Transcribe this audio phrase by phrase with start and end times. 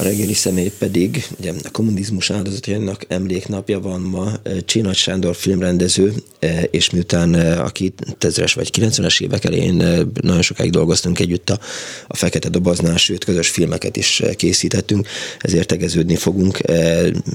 [0.00, 4.32] A reggeli személy pedig, ugye a kommunizmus áldozatjainak emléknapja van ma,
[4.64, 6.14] Csinak Sándor filmrendező,
[6.70, 9.74] és miután aki 1000-es vagy 90-es évek elején
[10.22, 11.58] nagyon sokáig dolgoztunk együtt a,
[12.06, 16.58] a Fekete Doboznál, sőt közös filmeket is készítettünk, ezért tegeződni fogunk.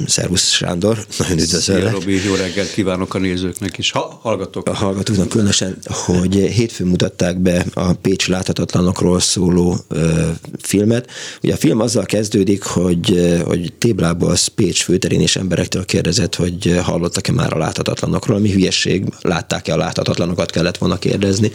[0.07, 1.91] Szervusz Sándor, nagyon üdvözöllek.
[1.91, 3.91] Robi, jó reggelt kívánok a nézőknek is.
[3.91, 4.67] Ha, hallgatok.
[4.67, 10.29] A hallgatóknak különösen, hogy hétfőn mutatták be a Pécs láthatatlanokról szóló ö,
[10.61, 11.09] filmet.
[11.41, 16.79] Ugye a film azzal kezdődik, pedig, hogy, hogy Téblából Pécs főterén és emberektől kérdezett, hogy
[16.83, 21.51] hallottak-e már a láthatatlanokról, ami hülyesség, látták-e a láthatatlanokat kellett volna kérdezni,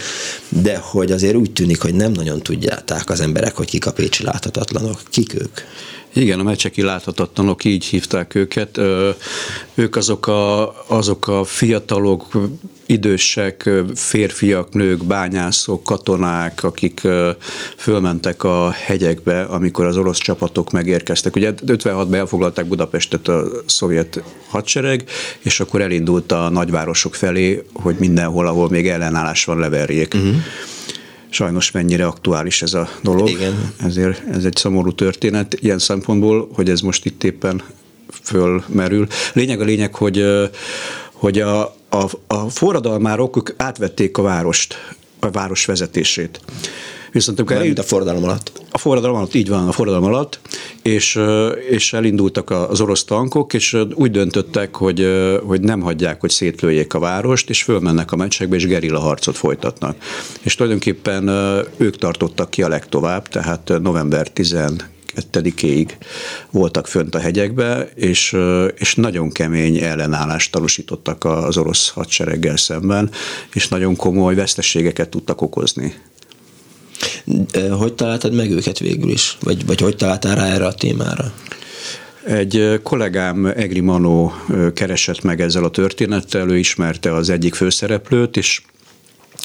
[0.49, 4.25] de hogy azért úgy tűnik, hogy nem nagyon tudják az emberek, hogy kik a pécsi
[4.25, 5.61] láthatatlanok, kik ők.
[6.13, 8.81] Igen, a mecseki láthatatlanok, így hívták őket.
[9.75, 12.27] Ők azok a, azok a fiatalok,
[12.87, 17.01] idősek, férfiak, nők, bányászok, katonák, akik
[17.77, 21.37] fölmentek a hegyekbe, amikor az orosz csapatok megérkeztek.
[21.37, 25.05] Ugye 56-ban elfoglalták Budapestet a szovjet hadsereg,
[25.41, 30.15] és akkor elindult a nagyvárosok felé, hogy mindenhol, ahol még ellenállás van, leverjék.
[30.15, 30.35] Uh-huh
[31.31, 33.29] sajnos mennyire aktuális ez a dolog.
[33.29, 33.73] Igen.
[33.85, 37.63] Ezért ez egy szomorú történet ilyen szempontból, hogy ez most itt éppen
[38.23, 39.07] fölmerül.
[39.33, 40.25] Lényeg a lényeg, hogy,
[41.13, 46.41] hogy a, a, a forradalmárok átvették a várost, a város vezetését.
[47.13, 48.53] Viszont amikor eljut, a forradalom alatt.
[48.71, 50.41] A forradalom alatt, így van, a forradalom alatt,
[50.83, 51.21] és,
[51.71, 55.07] és elindultak az orosz tankok, és úgy döntöttek, hogy,
[55.47, 59.97] hogy nem hagyják, hogy szétlőjék a várost, és fölmennek a meccsekbe, és gerilla harcot folytatnak.
[60.41, 61.29] És tulajdonképpen
[61.77, 64.57] ők tartottak ki a legtovább, tehát november 10
[65.15, 65.97] kettedikéig
[66.51, 68.37] voltak fönt a hegyekbe, és,
[68.75, 73.11] és nagyon kemény ellenállást tanúsítottak az orosz hadsereggel szemben,
[73.53, 75.95] és nagyon komoly veszteségeket tudtak okozni.
[77.79, 79.37] Hogy találtad meg őket végül is?
[79.41, 81.33] Vagy, vagy hogy találtál rá erre a témára?
[82.25, 84.33] Egy kollégám Egri Manó
[84.75, 88.63] keresett meg ezzel a történettel, ő ismerte az egyik főszereplőt, és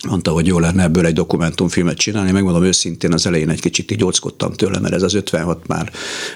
[0.06, 2.32] mondta, hogy jó lenne ebből egy dokumentumfilmet csinálni.
[2.32, 5.92] Megmondom őszintén, az elején egy kicsit így óckodtam tőle, mert ez az 56 már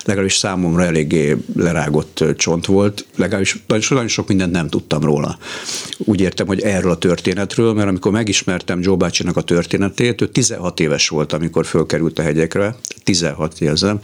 [0.06, 3.06] legalábbis számomra eléggé lerágott csont volt.
[3.16, 5.38] Legalábbis nagyon sok mindent nem tudtam róla.
[5.98, 10.80] Úgy értem, hogy erről a történetről, mert amikor megismertem Joe bácsinak a történetét, ő 16
[10.80, 14.00] éves volt, amikor fölkerült a hegyekre, 16 jelzem,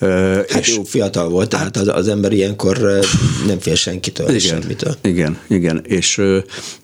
[0.00, 3.00] Hát és jó, fiatal volt, tehát hát- az, az ember ilyenkor
[3.46, 4.96] nem fél senkitől, igen, semmitől.
[5.02, 6.22] Igen, igen, és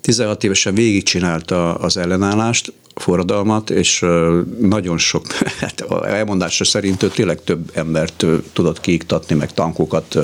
[0.01, 4.05] 16 évesen végigcsinálta az ellenállást, forradalmat, és
[4.59, 5.25] nagyon sok,
[5.59, 10.17] hát elmondása szerint ő tényleg több embert tudott kiiktatni, meg tankokat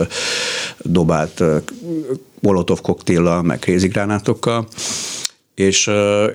[0.81, 1.43] dobált
[2.39, 4.67] molotov koktéllal, meg kézigránátokkal,
[5.59, 5.89] és,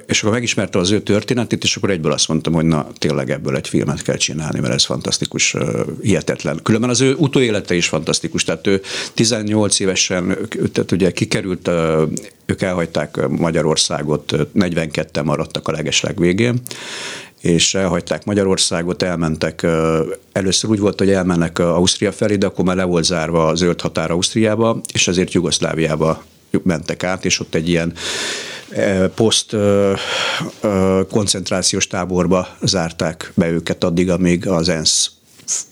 [0.07, 3.57] és akkor megismertem az ő történetét, és akkor egyből azt mondtam, hogy na tényleg ebből
[3.57, 5.57] egy filmet kell csinálni, mert ez fantasztikus,
[6.03, 6.61] hihetetlen.
[6.63, 8.81] Különben az ő utóélete is fantasztikus, tehát ő
[9.15, 10.37] 18 évesen,
[10.73, 11.71] tehát ugye kikerült,
[12.47, 16.61] ők elhagyták Magyarországot, 42-en maradtak a legesleg végén,
[17.41, 19.67] és elhagyták Magyarországot, elmentek,
[20.33, 23.81] először úgy volt, hogy elmennek Ausztria felé, de akkor már le volt zárva a zöld
[23.81, 26.25] határ Ausztriába, és ezért Jugoszláviába
[26.63, 27.93] mentek át, és ott egy ilyen
[29.15, 29.57] poszt
[31.11, 35.11] koncentrációs táborba zárták be őket addig, amíg az ENSZ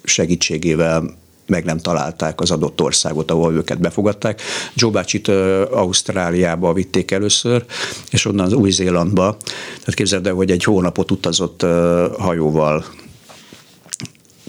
[0.04, 4.42] segítségével meg nem találták az adott országot, ahol őket befogadták.
[4.74, 5.28] Joe bácsit
[5.70, 7.64] Ausztráliába vitték először,
[8.10, 9.36] és onnan az Új-Zélandba.
[9.78, 11.66] Tehát képzeld el, hogy egy hónapot utazott
[12.18, 12.84] hajóval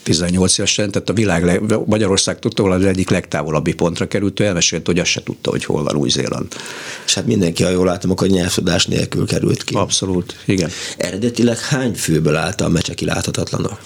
[0.03, 4.99] 18 évesen, tehát a világ, Magyarország tudta, az egyik legtávolabbi pontra került, ő elmesélt, hogy
[4.99, 6.47] azt se tudta, hogy hol van Új-Zéland.
[7.05, 9.75] És hát mindenki, ha jól látom, akkor nyelvtudás nélkül került ki.
[9.75, 10.69] Abszolút, igen.
[10.97, 13.79] Eredetileg hány főből állt a mecseki láthatatlanok?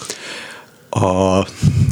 [0.90, 1.38] A,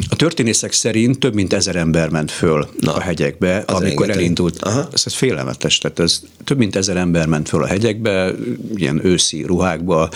[0.10, 4.16] a történészek szerint több mint ezer ember ment föl Na, a hegyekbe, amikor rengeteg.
[4.16, 4.62] elindult.
[4.62, 4.88] Aha.
[4.94, 8.32] Ez, ez félelmetes, tehát ez több mint ezer ember ment föl a hegyekbe,
[8.76, 10.10] ilyen őszi ruhákba,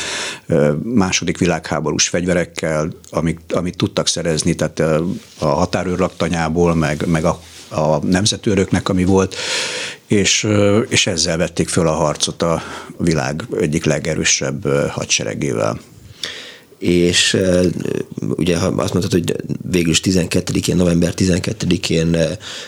[0.84, 4.80] második világháborús fegyverekkel, amit, amit tudtak szerezni, tehát
[5.40, 7.40] a határőr laktanyából, meg, meg a
[7.72, 9.36] a nemzetőröknek, ami volt,
[10.08, 10.48] és,
[10.88, 12.62] és ezzel vették föl a harcot a
[12.98, 15.80] világ egyik legerősebb hadseregével
[16.80, 17.38] és
[18.20, 19.36] ugye azt mondtad, hogy
[19.72, 22.18] végül is 12-én, november 12-én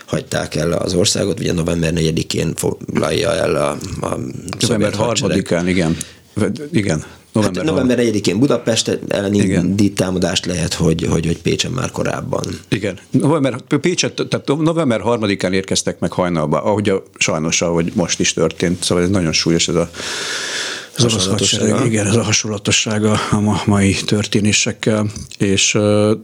[0.05, 3.69] hagyták el az országot, ugye november 4-én foglalja el a,
[4.05, 4.17] a
[4.59, 5.97] November 3-án, igen.
[6.71, 7.03] Igen.
[7.33, 12.43] November, hát november 1-én Budapest elleni támadást lehet, hogy, hogy, hogy Pécsen már korábban.
[12.69, 12.97] Igen.
[13.11, 18.83] November, Pécset, tehát november 3-án érkeztek meg hajnalba, ahogy a, sajnos, ahogy most is történt.
[18.83, 19.89] Szóval ez nagyon súlyos ez a
[20.97, 25.05] az orosz hadsereg, igen, ez a hasonlatossága a mai történésekkel,
[25.37, 25.77] és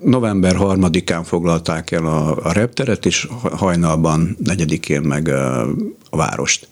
[0.04, 5.28] november 3-án foglalták el a, a repteret, és hajnalban 4-én meg
[6.10, 6.68] a várost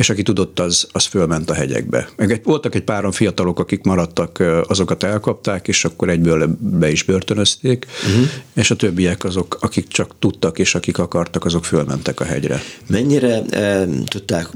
[0.00, 2.08] és aki tudott, az, az fölment a hegyekbe.
[2.16, 7.02] Meg egy, voltak egy páran fiatalok, akik maradtak, azokat elkapták, és akkor egyből be is
[7.02, 8.28] börtönözték, uh-huh.
[8.54, 12.62] és a többiek azok, akik csak tudtak, és akik akartak, azok fölmentek a hegyre.
[12.86, 14.48] Mennyire e, tudták,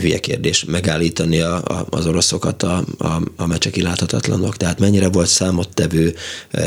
[0.00, 4.56] hülye kérdés, megállítani a, a, az oroszokat a, a, a mecseki láthatatlanok?
[4.56, 6.14] Tehát mennyire volt számottevő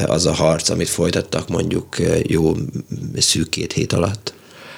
[0.05, 2.53] az a harc, amit folytattak mondjuk jó
[3.15, 4.33] szűk két hét alatt?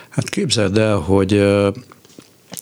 [0.09, 1.43] Hát képzeld el, hogy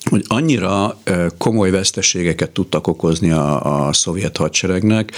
[0.10, 1.02] hogy annyira
[1.38, 5.12] komoly veszteségeket tudtak okozni a, a szovjet hadseregnek,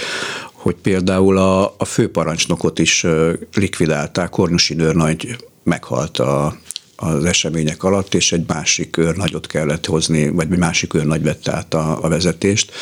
[0.52, 3.06] hogy például a, a főparancsnokot is
[3.54, 6.58] likvidálták, Kornusi őrnagy meghalt a,
[6.96, 11.74] az események alatt, és egy másik őrnagyot kellett hozni, vagy egy másik őrnagy vette át
[11.74, 12.72] a, a vezetést.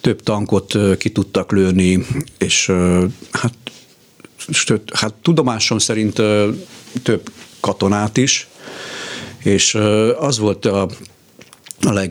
[0.00, 2.06] Több tankot ki tudtak lőni,
[2.38, 2.72] és
[3.30, 3.54] hát,
[4.92, 6.14] hát tudomásom szerint
[7.02, 7.30] több
[7.60, 8.48] katonát is,
[9.42, 9.74] és
[10.18, 10.88] az volt a
[11.86, 12.08] a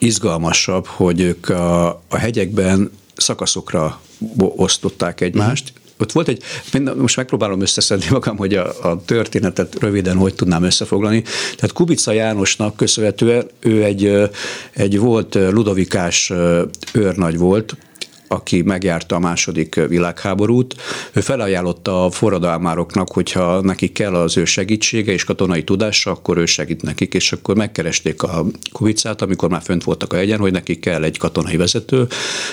[0.00, 4.00] legizgalmasabb, hogy ők a, a hegyekben szakaszokra
[4.38, 5.82] osztották egymást, mm.
[5.98, 6.42] Ott volt egy,
[6.96, 11.22] most megpróbálom összeszedni magam, hogy a, a történetet röviden hogy tudnám összefoglalni.
[11.56, 14.30] Tehát Kubica Jánosnak köszönhetően ő egy,
[14.72, 16.32] egy volt ludovikás
[16.92, 17.76] őrnagy volt,
[18.34, 20.74] aki megjárta a második világháborút,
[21.12, 26.46] ő felajánlotta a forradalmároknak, hogyha nekik kell az ő segítsége és katonai tudása, akkor ő
[26.46, 30.80] segít nekik, és akkor megkeresték a Kubicát, amikor már fönt voltak a hegyen, hogy nekik
[30.80, 32.06] kell egy katonai vezető.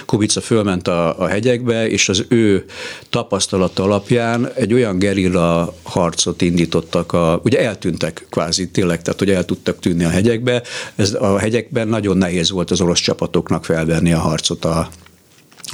[0.06, 2.66] Kubica fölment a, a hegyekbe, és az ő
[3.10, 9.46] tapasztalata alapján egy olyan gerilla harcot indítottak, a, ugye eltűntek kvázi tényleg, tehát hogy el
[9.46, 10.64] tudtak tűnni a hegyekbe.
[10.96, 14.90] Ez a hegyekben nagyon nehéz volt az orosz csapatoknak felvenni a harcot a,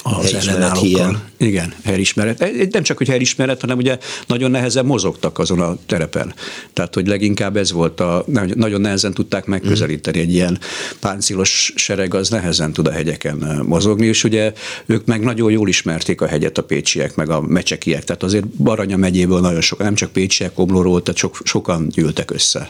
[0.03, 1.21] az ellenállókkal.
[1.37, 2.71] Igen, helismeret.
[2.71, 3.97] Nem csak, hogy helismeret, hanem ugye
[4.27, 6.33] nagyon nehezen mozogtak azon a terepen.
[6.73, 8.25] Tehát, hogy leginkább ez volt a,
[8.55, 10.59] nagyon nehezen tudták megközelíteni egy ilyen
[10.99, 14.53] páncilos sereg, az nehezen tud a hegyeken mozogni, és ugye
[14.85, 18.03] ők meg nagyon jól ismerték a hegyet a pécsiek, meg a mecsekiek.
[18.03, 22.69] Tehát azért Baranya megyéből nagyon sokan, nem csak pécsiek, Komlóról, tehát sok, sokan gyűltek össze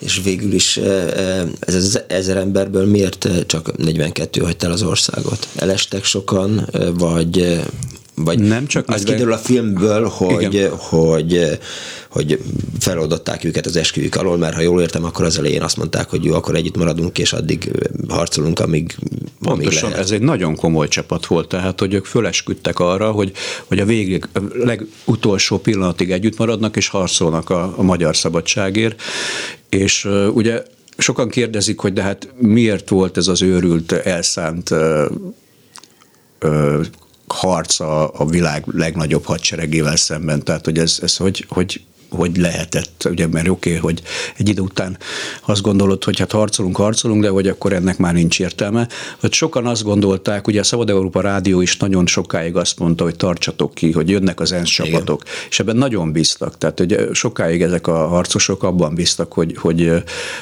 [0.00, 0.76] és végül is
[1.60, 5.48] ez az ezer emberből miért csak 42 hagyta el az országot?
[5.56, 7.60] Elestek sokan, vagy
[8.14, 11.58] vagy nem csak az kiderül a filmből, hogy, hogy,
[12.10, 12.42] hogy
[12.78, 16.24] feloldották őket az esküvük alól, mert ha jól értem, akkor az elején azt mondták, hogy
[16.24, 17.70] jó, akkor együtt maradunk, és addig
[18.08, 18.96] harcolunk, amíg,
[19.40, 19.98] Pontosan, amíg lehet.
[19.98, 23.32] ez egy nagyon komoly csapat volt, tehát hogy ők fölesküdtek arra, hogy,
[23.66, 29.02] hogy a végig, a legutolsó pillanatig együtt maradnak, és harcolnak a, a magyar szabadságért,
[29.68, 30.62] és uh, ugye
[30.96, 35.04] sokan kérdezik, hogy de hát miért volt ez az őrült, elszánt uh,
[36.42, 36.84] uh,
[37.26, 40.44] harc a, a világ legnagyobb hadseregével szemben.
[40.44, 41.80] Tehát, hogy ez, ez hogy, hogy
[42.10, 44.02] hogy lehetett, ugye, mert oké, okay, hogy
[44.36, 44.98] egy idő után
[45.44, 48.88] azt gondolod, hogy hát harcolunk, harcolunk, de hogy akkor ennek már nincs értelme.
[49.20, 53.16] Hogy sokan azt gondolták, ugye a Szabad Európa Rádió is nagyon sokáig azt mondta, hogy
[53.16, 55.34] tartsatok ki, hogy jönnek az ENSZ csapatok, Igen.
[55.50, 56.58] és ebben nagyon bíztak.
[56.58, 59.92] Tehát, hogy sokáig ezek a harcosok abban bíztak, hogy, hogy,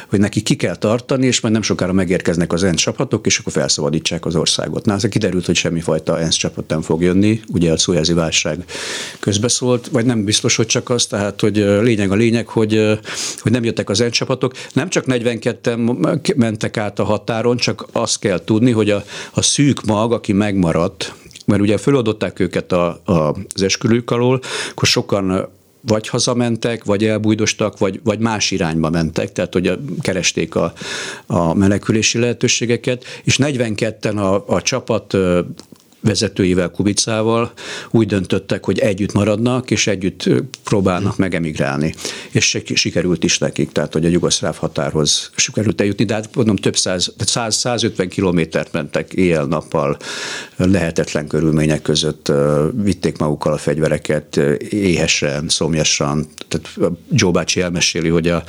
[0.09, 3.53] hogy neki ki kell tartani, és majd nem sokára megérkeznek az ENSZ csapatok, és akkor
[3.53, 4.85] felszabadítsák az országot.
[4.85, 8.65] Na, ez kiderült, hogy semmifajta ENSZ csapat nem fog jönni, ugye a szójázi válság
[9.21, 12.99] közbeszólt, vagy nem biztos, hogy csak az, tehát, hogy lényeg a lényeg, hogy,
[13.39, 14.53] hogy nem jöttek az csapatok.
[14.73, 19.85] Nem csak 42-en mentek át a határon, csak azt kell tudni, hogy a, a szűk
[19.85, 21.15] mag, aki megmaradt,
[21.47, 23.13] mert ugye föladották őket a, a,
[23.55, 25.49] az eskülők alól, akkor sokan
[25.81, 30.73] vagy hazamentek, vagy elbújdostak, vagy, vagy más irányba mentek, tehát hogy keresték a,
[31.27, 35.17] a menekülési lehetőségeket, és 42-en a, a csapat
[36.01, 37.53] vezetőivel, Kubicával
[37.91, 40.29] úgy döntöttek, hogy együtt maradnak, és együtt
[40.65, 41.25] próbálnak hmm.
[41.25, 41.95] megemigrálni.
[42.31, 46.77] És sikerült is nekik, tehát hogy a jugoszláv határhoz sikerült eljutni, de hát mondom több
[46.77, 49.97] száz, 100, 150 kilométert mentek éjjel-nappal
[50.57, 52.33] lehetetlen körülmények között,
[52.83, 54.37] vitték magukkal a fegyvereket
[54.69, 56.27] éhesen, szomjasan.
[56.49, 58.45] Tehát Joe bácsi elmeséli, hogy a,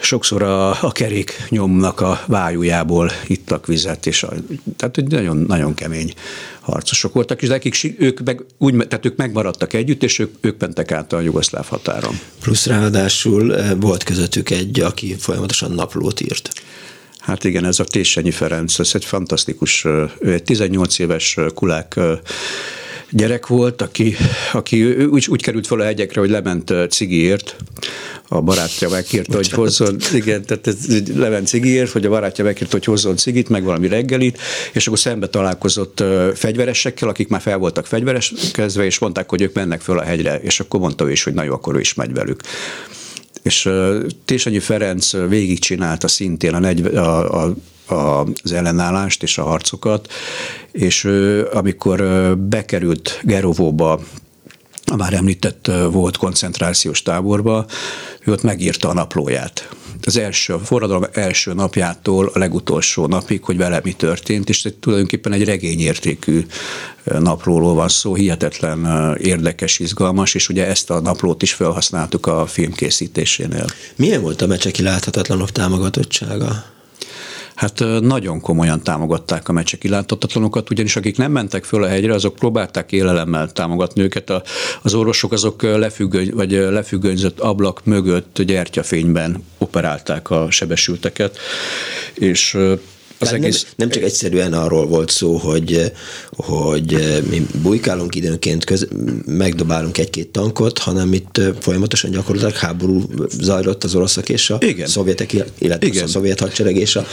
[0.00, 4.32] sokszor a, a kerék nyomnak a vájújából ittak vizet, és a,
[4.76, 6.12] tehát nagyon, nagyon kemény
[6.60, 10.92] harcosok voltak, és nekik ők, meg, úgy, tehát ők megmaradtak együtt, és ők, ők mentek
[10.92, 12.18] át a jugoszláv határon.
[12.40, 16.50] Plusz ráadásul eh, volt közöttük egy, aki folyamatosan naplót írt.
[17.18, 19.84] Hát igen, ez a Téssenyi Ferenc, ez egy fantasztikus,
[20.20, 22.00] ő egy 18 éves kulák
[23.10, 24.16] gyerek volt, aki,
[24.52, 27.56] aki úgy, úgy került fel a hegyekre, hogy lement cigiért,
[28.28, 30.76] a barátja megkérte, hogy hozzon, igen, tehát ez
[31.14, 34.38] lement cigiért, hogy a barátja megkérte, hogy hozzon cigit, meg valami reggelit,
[34.72, 39.54] és akkor szembe találkozott fegyveresekkel, akik már fel voltak fegyveres kezdve, és mondták, hogy ők
[39.54, 41.94] mennek föl a hegyre, és akkor mondta ő is, hogy na jó, akkor ő is
[41.94, 42.40] megy velük.
[43.42, 43.68] És
[44.24, 47.54] Tésegyi Ferenc végigcsinálta szintén a, negy, a, a
[47.90, 50.12] az ellenállást és a harcokat,
[50.72, 51.04] és
[51.52, 52.02] amikor
[52.38, 54.00] bekerült Gerovóba,
[54.92, 57.66] a már említett volt koncentrációs táborba,
[58.24, 59.68] ő ott megírta a naplóját.
[60.02, 65.32] Az első, a forradalom első napjától a legutolsó napig, hogy vele mi történt, és tulajdonképpen
[65.32, 66.46] egy regényértékű
[67.04, 72.72] naplóról van szó, hihetetlen érdekes, izgalmas, és ugye ezt a naplót is felhasználtuk a film
[72.72, 73.66] készítésénél.
[73.96, 76.64] Milyen volt a mecseki láthatatlanok támogatottsága?
[77.60, 82.34] Hát nagyon komolyan támogatták a meccse kiláthattatlanokat, ugyanis akik nem mentek föl a hegyre, azok
[82.34, 84.30] próbálták élelemmel támogatni őket.
[84.30, 84.42] A,
[84.82, 91.38] az orvosok azok lefüggöny, vagy lefüggönyzött ablak mögött gyertyafényben operálták a sebesülteket,
[92.14, 92.58] és
[93.20, 93.62] az egész...
[93.62, 95.92] nem, nem csak egyszerűen arról volt szó, hogy,
[96.30, 98.88] hogy mi bujkálunk időnként, köz,
[99.26, 104.86] megdobálunk egy-két tankot, hanem itt folyamatosan gyakorlatilag háború zajlott az oroszok és a Igen.
[104.86, 106.04] szovjetek, illetve Igen.
[106.04, 107.06] a szovjet hadsereg és a,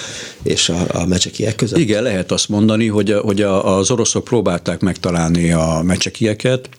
[0.44, 1.80] és a, a mecsekiek között.
[1.80, 6.70] Igen, lehet azt mondani, hogy, hogy a, az oroszok próbálták megtalálni a mecsekieket,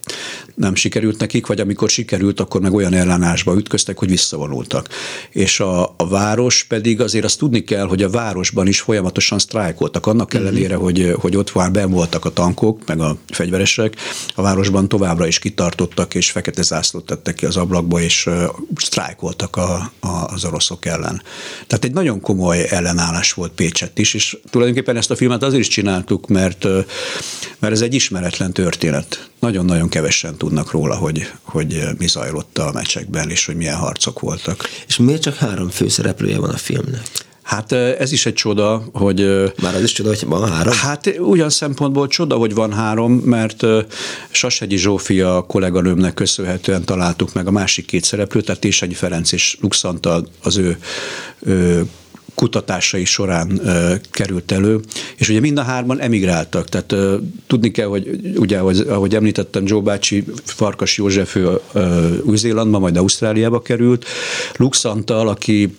[0.59, 4.89] nem sikerült nekik, vagy amikor sikerült, akkor meg olyan ellenásba ütköztek, hogy visszavonultak.
[5.31, 10.07] És a, a város pedig azért azt tudni kell, hogy a városban is folyamatosan sztrájkoltak.
[10.07, 10.43] Annak mhm.
[10.43, 10.83] ellenére, uh-huh.
[10.83, 13.97] hogy, hogy ott már ben voltak a tankok, meg a fegyveresek,
[14.35, 18.29] a városban továbbra is kitartottak, és fekete zászlót tettek ki az ablakba, és
[18.77, 21.23] sztrájkoltak a, a, az oroszok ellen.
[21.67, 25.69] Tehát egy nagyon komoly ellenállás volt Pécsett is, és tulajdonképpen ezt a filmet azért is
[25.69, 26.65] csináltuk, mert,
[27.59, 29.29] mert ez egy ismeretlen történet.
[29.41, 34.69] Nagyon-nagyon kevesen tudnak róla, hogy, hogy mi zajlott a meccsekben, és hogy milyen harcok voltak.
[34.87, 37.03] És miért csak három főszereplője van a filmnek?
[37.43, 39.53] Hát ez is egy csoda, hogy...
[39.63, 40.75] Már az is csoda, hogy van három?
[40.75, 43.67] Hát ugyan szempontból csoda, hogy van három, mert
[44.31, 50.23] Sashegyi Zsófia kolléganőmnek köszönhetően találtuk meg a másik két szereplőt, tehát Tésegyi Ferenc és Luxanta
[50.43, 50.79] az ő,
[51.39, 51.87] ő
[52.39, 54.81] kutatásai során uh, került elő,
[55.17, 57.15] és ugye mind a hárman emigráltak, tehát uh,
[57.47, 61.61] tudni kell, hogy ugye, ahogy, ahogy említettem, Joe bácsi, Farkas József, ő
[62.25, 64.05] Új-Zélandba, majd Ausztráliába került,
[64.57, 65.77] Luxantal, aki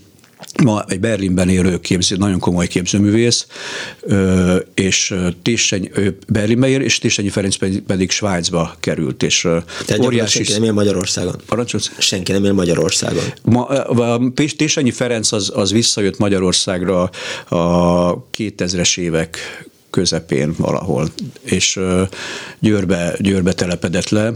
[0.63, 3.48] ma egy Berlinben élő képző, nagyon komoly képzőművész,
[4.74, 7.56] és Tisseny, ő Berlinbe él, és Tissenyi Ferenc
[7.88, 9.41] pedig Svájcba került, és
[9.86, 10.44] Tehát óriási...
[10.44, 11.36] Senki nem él Magyarországon.
[11.46, 11.91] Parancsolsz?
[11.98, 13.24] Senki nem él Magyarországon.
[13.44, 13.68] Ma,
[14.56, 17.10] Tissenyi Ferenc az, az visszajött Magyarországra
[17.50, 19.38] a 2000-es évek
[19.89, 21.08] közepén valahol,
[21.41, 21.79] és
[22.60, 24.34] Győrbe, Győrbe telepedett le.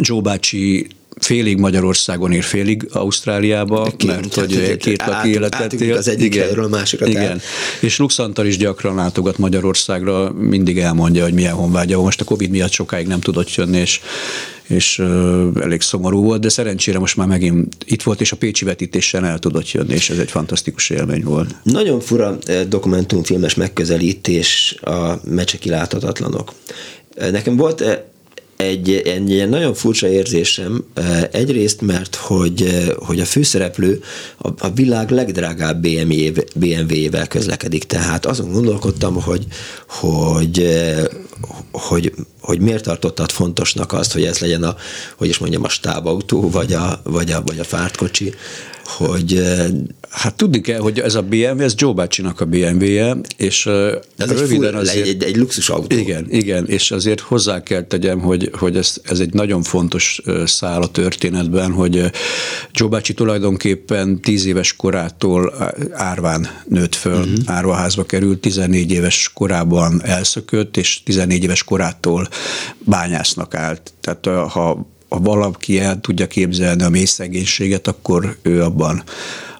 [0.00, 0.86] Joe bácsi
[1.20, 5.96] félig Magyarországon ér, félig Ausztráliába, két, mert hogy két laki életet él.
[5.96, 7.06] Az egyik igen, helyről a másikra.
[7.06, 7.22] Igen.
[7.22, 7.42] Tehát.
[7.80, 12.70] És Luxantal is gyakran látogat Magyarországra, mindig elmondja, hogy milyen honvágya Most a Covid miatt
[12.70, 14.00] sokáig nem tudott jönni, és
[14.66, 18.64] és uh, elég szomorú volt, de szerencsére most már megint itt volt, és a Pécsi
[18.64, 21.54] vetítésen el tudott jönni, és ez egy fantasztikus élmény volt.
[21.62, 22.38] Nagyon fura
[22.68, 26.52] dokumentumfilmes megközelítés a mecseki láthatatlanok.
[27.30, 28.04] Nekem volt
[28.62, 34.02] egy, egy ilyen nagyon furcsa érzésem, eh, egyrészt, mert hogy, eh, hogy a főszereplő
[34.38, 35.86] a, a világ legdrágább
[36.54, 39.46] BMW-vel közlekedik, tehát azon gondolkodtam, hogy,
[39.88, 41.04] hogy, eh,
[41.72, 44.76] hogy, hogy miért tartottad fontosnak azt, hogy ez legyen a,
[45.16, 48.34] hogy is mondjam, a stábautó, vagy a, vagy a, vagy a fártkocsi,
[48.84, 49.42] hogy
[50.12, 53.66] Hát tudni kell, hogy ez a BMW, ez Joe bácsinak a BMW-je, és
[54.16, 55.06] ez röviden egy, azért...
[55.06, 55.96] Egy, egy luxus autó.
[55.96, 60.82] Igen, igen, és azért hozzá kell tegyem, hogy, hogy ez, ez egy nagyon fontos szál
[60.82, 62.10] a történetben, hogy
[62.72, 65.54] Joe bácsi tulajdonképpen tíz éves korától
[65.92, 67.38] árván nőtt föl, uh-huh.
[67.46, 72.28] árvaházba került, 14 éves korában elszökött, és 14 éves korától
[72.78, 73.92] bányásznak állt.
[74.00, 79.02] Tehát ha ha valaki el tudja képzelni a mély szegénységet, akkor ő abban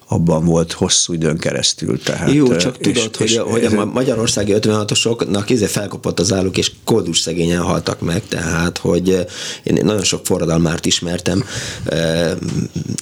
[0.07, 1.99] abban volt hosszú időn keresztül.
[1.99, 6.33] Tehát, Jó, csak és, tudod, és, hogy, és, hogy a magyarországi 56-osoknak izé felkapott az
[6.33, 9.25] álluk, és koldus szegényen haltak meg, tehát, hogy
[9.63, 11.43] én nagyon sok forradalmárt ismertem,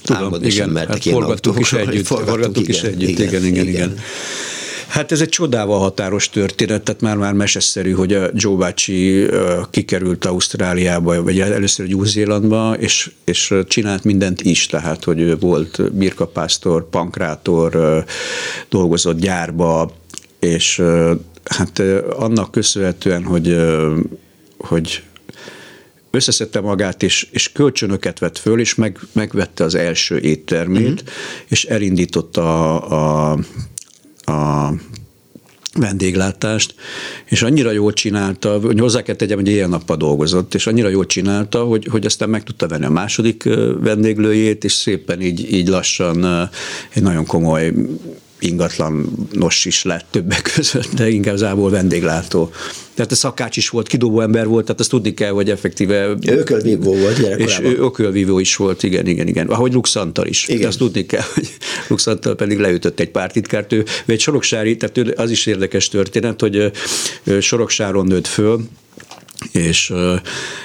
[0.02, 3.66] Tudom, igen, hát forgattuk is együtt, forgattuk is együtt, igen, igen, igen.
[3.66, 3.66] igen.
[3.66, 3.98] igen.
[4.92, 9.26] Hát ez egy csodával határos történet, tehát már-már meseszerű, hogy a Joe bácsi
[9.70, 16.88] kikerült Ausztráliába, vagy először Új-Zélandba, és, és csinált mindent is, tehát hogy ő volt birkapásztor,
[16.88, 18.04] pankrátor,
[18.68, 19.92] dolgozott gyárba,
[20.38, 20.82] és
[21.44, 21.82] hát
[22.16, 23.56] annak köszönhetően, hogy,
[24.58, 25.02] hogy
[26.10, 31.08] összeszedte magát, és, és kölcsönöket vett föl, és meg, megvette az első éttermét, uh-huh.
[31.48, 33.38] és elindította a, a,
[34.32, 34.74] a
[35.78, 36.74] vendéglátást,
[37.24, 41.64] és annyira jól csinálta, hogy hozzá kell tegyem, hogy éjjel-nappal dolgozott, és annyira jól csinálta,
[41.64, 43.44] hogy, hogy aztán meg tudta venni a második
[43.80, 46.48] vendéglőjét, és szépen így, így lassan
[46.94, 47.72] egy nagyon komoly
[48.42, 52.50] ingatlanos is lett többek között, de inkább zából vendéglátó.
[52.94, 56.16] Tehát a szakács is volt, kidobó ember volt, tehát azt tudni kell, hogy effektíve...
[56.26, 59.46] Ökölvívó volt És ő ökölvívó is volt, igen, igen, igen.
[59.46, 60.48] Ahogy Luxantal is.
[60.48, 60.68] Igen.
[60.68, 61.48] Azt tudni kell, hogy
[61.88, 63.72] Luxantal pedig leütött egy pártitkárt.
[63.72, 66.72] Ő, ő egy soroksári, tehát az is érdekes történet, hogy
[67.40, 68.60] Soroksáron nőtt föl,
[69.52, 69.92] és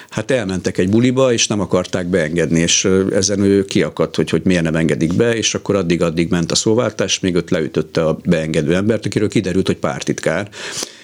[0.10, 4.64] hát elmentek egy buliba, és nem akarták beengedni, és ezen ő kiakadt, hogy, hogy miért
[4.64, 9.06] nem engedik be, és akkor addig-addig ment a szóváltás, még ott leütötte a beengedő embert,
[9.06, 10.50] akiről kiderült, hogy pártitkár.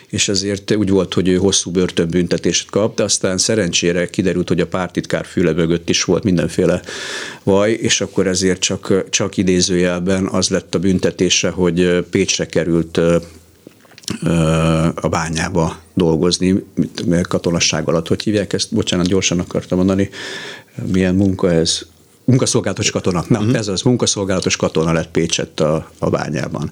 [0.10, 4.68] És ezért úgy volt, hogy ő hosszú börtönbüntetést kap, de aztán szerencsére kiderült, hogy a
[4.68, 6.82] pártitkár füle mögött is volt mindenféle
[7.44, 13.00] vaj, és akkor ezért csak, csak idézőjelben az lett a büntetése, hogy Pécsre került
[14.96, 16.64] a bányába dolgozni,
[17.22, 20.10] katonasság alatt, hogy hívják ezt, bocsánat, gyorsan akartam mondani,
[20.92, 21.82] milyen munka ez,
[22.26, 23.26] munkaszolgálatos katona.
[23.28, 23.58] Na, uh-huh.
[23.58, 26.72] ez az munkaszolgálatos katona lett Pécsett a, a bányában.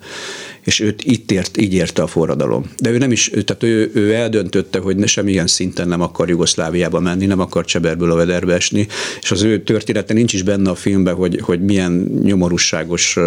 [0.61, 2.71] És őt itt ért, így érte a forradalom.
[2.77, 7.00] De ő nem is, tehát ő, ő eldöntötte, hogy ne semmilyen szinten nem akar Jugoszláviába
[7.00, 8.88] menni, nem akar Cseberből a vederbe esni,
[9.21, 11.91] és az ő története nincs is benne a filmben, hogy, hogy milyen
[12.23, 13.17] nyomorúságos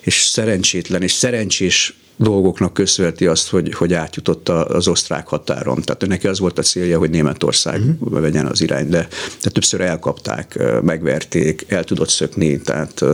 [0.00, 5.82] és szerencsétlen és szerencsés dolgoknak köszönheti azt, hogy, hogy átjutott az osztrák határon.
[5.82, 8.20] Tehát neki az volt a célja, hogy Németország uh-huh.
[8.20, 9.08] vegyen az irány, de,
[9.42, 13.04] de többször elkapták, megverték, el tudott szökni, tehát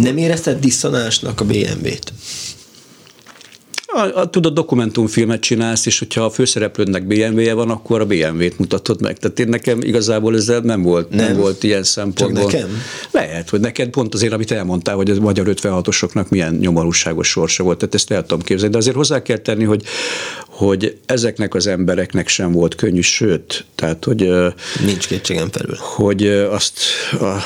[0.00, 2.12] nem érezted diszonásnak a BMW-t?
[3.96, 9.00] A, a, tudod, dokumentumfilmet csinálsz, és hogyha a főszereplődnek BMW-je van, akkor a BMW-t mutatod
[9.00, 9.18] meg.
[9.18, 12.42] Tehát én nekem igazából ezzel nem volt, nem, nem volt ilyen szempontból.
[12.42, 12.68] Csak nekem?
[13.10, 17.78] Lehet, hogy neked pont azért, amit elmondtál, hogy a magyar 56-osoknak milyen nyomorúságos sorsa volt,
[17.78, 18.72] tehát ezt el tudom képzelni.
[18.72, 19.82] De azért hozzá kell tenni, hogy,
[20.56, 24.30] hogy ezeknek az embereknek sem volt könnyű, sőt, tehát, hogy...
[24.84, 25.76] Nincs kétségem felül.
[25.78, 26.78] Hogy azt,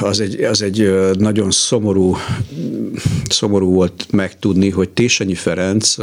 [0.00, 2.16] az egy, az egy nagyon szomorú,
[3.28, 5.94] szomorú volt megtudni, hogy Tésenyi Ferenc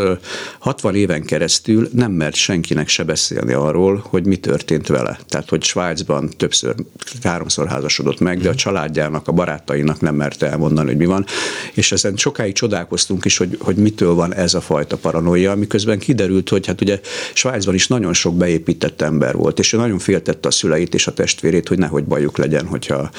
[0.59, 5.19] 60 éven keresztül nem mert senkinek se beszélni arról, hogy mi történt vele.
[5.27, 6.75] Tehát, hogy Svájcban többször,
[7.23, 11.25] háromszor házasodott meg, de a családjának, a barátainak nem merte elmondani, hogy mi van.
[11.73, 16.49] És ezen sokáig csodálkoztunk is, hogy, hogy mitől van ez a fajta paranoia, miközben kiderült,
[16.49, 16.96] hogy hát ugye
[17.33, 21.13] Svájcban is nagyon sok beépített ember volt, és ő nagyon féltette a szüleit és a
[21.13, 23.09] testvérét, hogy nehogy bajuk legyen, hogyha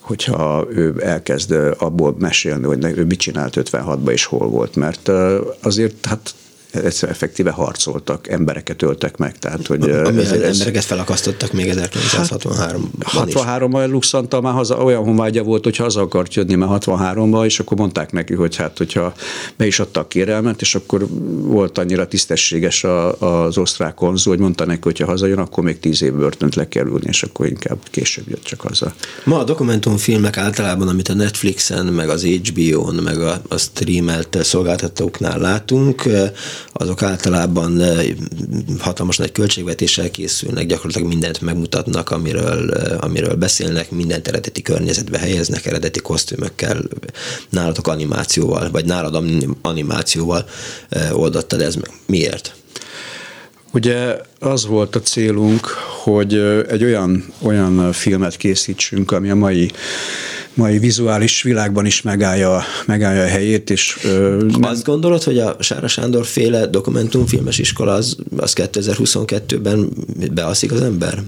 [0.00, 5.10] hogyha ő elkezd abból mesélni, hogy ő mit csinált 56-ban és hol volt, mert
[5.60, 6.34] azért hát
[6.74, 9.38] effektíve harcoltak, embereket öltek meg.
[9.38, 15.04] Tehát, hogy Ami ez, ez, embereket felakasztottak még 1963-ban hát, 63-ban Luxantal már haza, olyan
[15.04, 19.14] honvágya volt, hogy haza akart jönni már 63-ban, és akkor mondták neki, hogy hát, hogyha
[19.56, 21.06] be is adtak kérelmet, és akkor
[21.40, 25.78] volt annyira tisztességes a, az osztrák konzul, hogy mondta neki, hogy ha hazajön, akkor még
[25.78, 28.94] tíz év börtönt le kell ülni, és akkor inkább később jött csak haza.
[29.24, 35.38] Ma a dokumentumfilmek általában, amit a Netflixen, meg az HBO-n, meg a, a streamelt szolgáltatóknál
[35.38, 36.02] látunk,
[36.72, 37.82] azok általában
[38.78, 46.00] hatalmas nagy költségvetéssel készülnek, gyakorlatilag mindent megmutatnak, amiről, amiről beszélnek, mindent eredeti környezetbe helyeznek, eredeti
[46.00, 46.82] kosztümökkel,
[47.50, 49.24] nálatok animációval, vagy nálad
[49.62, 50.44] animációval
[51.12, 51.90] oldottad ez meg.
[52.06, 52.54] Miért?
[53.72, 55.66] Ugye az volt a célunk,
[56.02, 56.34] hogy
[56.68, 59.70] egy olyan, olyan filmet készítsünk, ami a mai
[60.54, 63.70] mai vizuális világban is megállja, megállja a helyét.
[63.70, 64.62] És, ö, nem...
[64.62, 69.88] Azt gondolod, hogy a Sára Sándor féle dokumentumfilmes iskola az, az 2022-ben
[70.32, 71.22] beaszik az ember?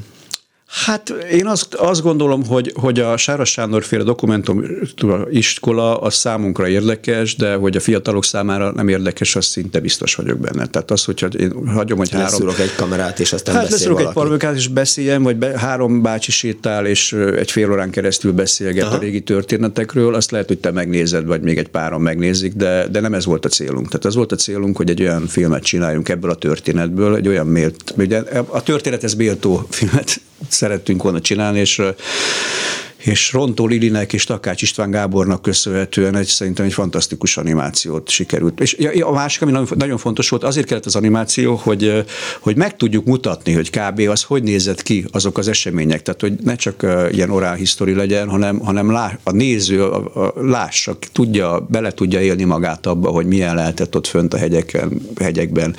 [0.68, 4.64] Hát én azt, azt gondolom, hogy, hogy a Sáros Sándor féle dokumentum
[5.30, 10.38] iskola az számunkra érdekes, de hogy a fiatalok számára nem érdekes, az szinte biztos vagyok
[10.38, 10.66] benne.
[10.66, 12.26] Tehát az, hogyha én hagyom, hogy három...
[12.26, 16.30] Leszúrok egy kamerát, és aztán hát beszél egy parmőkát, és beszéljem, vagy be, három bácsi
[16.30, 18.96] sétál, és egy fél órán keresztül beszélget Aha.
[18.96, 23.00] a régi történetekről, azt lehet, hogy te megnézed, vagy még egy páran megnézik, de, de
[23.00, 23.86] nem ez volt a célunk.
[23.86, 27.46] Tehát az volt a célunk, hogy egy olyan filmet csináljunk ebből a történetből, egy olyan
[27.46, 31.82] mélt, ugye a történet ez méltó filmet szerettünk volna csinálni, és
[33.06, 38.60] és Rontó Lilinek és Takács István Gábornak köszönhetően egy szerintem egy fantasztikus animációt sikerült.
[38.60, 42.04] És a másik, ami nagyon fontos volt, azért kellett az animáció, hogy,
[42.40, 44.00] hogy meg tudjuk mutatni, hogy kb.
[44.08, 46.02] az hogy nézett ki azok az események.
[46.02, 50.32] Tehát, hogy ne csak ilyen orál history legyen, hanem, hanem lá, a néző a, a,
[50.40, 55.76] lássa, tudja, bele tudja élni magát abba, hogy milyen lehetett ott fönt a hegyeken, hegyekben,